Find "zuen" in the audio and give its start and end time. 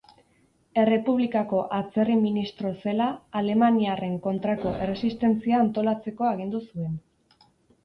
6.67-7.01